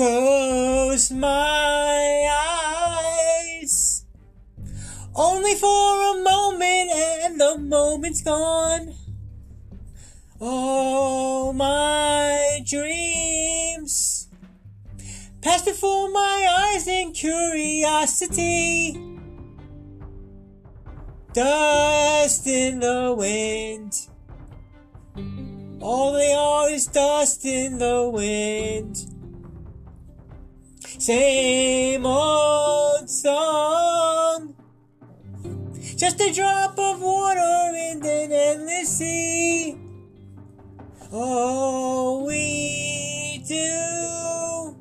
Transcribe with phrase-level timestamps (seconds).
[0.00, 2.26] close my
[3.60, 4.06] eyes.
[5.14, 6.90] Only for a moment,
[7.22, 8.94] and the moment's gone.
[10.40, 14.28] All my dreams
[15.42, 18.96] pass before my eyes in curiosity.
[21.34, 23.92] Dust in the wind.
[25.82, 29.19] All they are is dust in the wind.
[31.00, 34.54] Same old song.
[35.96, 39.78] Just a drop of water in an endless sea.
[41.10, 44.76] All we do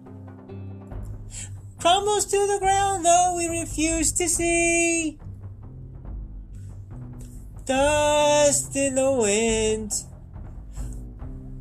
[1.79, 5.17] crumbles to the ground, though we refuse to see.
[7.63, 9.93] Dust in the wind.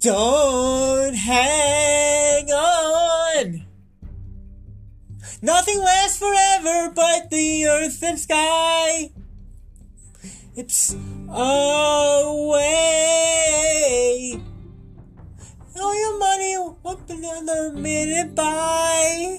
[0.00, 3.66] Don't hang on.
[5.42, 9.10] Nothing lasts forever but the earth and sky.
[10.54, 11.38] It's away.
[15.80, 19.38] All your money won't another minute buy.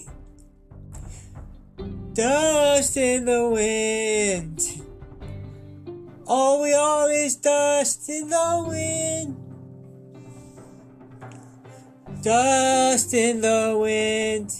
[2.12, 4.62] Dust in the wind.
[6.28, 9.49] All we are is dust in the wind.
[12.22, 14.53] Dust in the wind.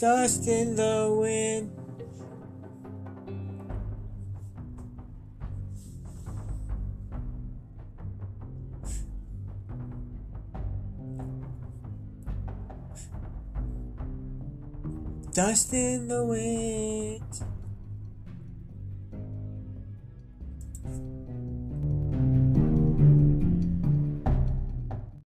[0.00, 1.70] Dust in the wind.
[15.34, 17.22] Dust in the wind.